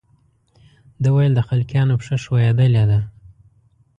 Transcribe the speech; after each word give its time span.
ده 1.01 1.09
ویل 1.15 1.33
د 1.35 1.41
خلقیانو 1.47 1.99
پښه 1.99 2.15
ښویېدلې 2.23 2.83
ده. 2.91 2.99